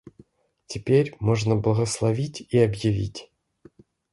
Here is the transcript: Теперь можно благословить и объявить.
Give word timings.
Теперь 0.65 1.15
можно 1.19 1.55
благословить 1.55 2.41
и 2.49 2.57
объявить. 2.57 3.31